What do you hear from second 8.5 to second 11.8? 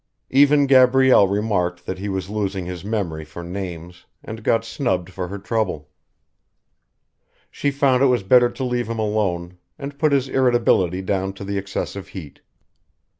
leave him alone, and put his irritability down to the